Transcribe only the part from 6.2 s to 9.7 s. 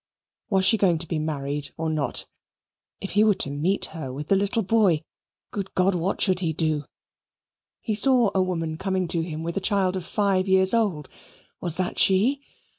he do? He saw a woman coming to him with a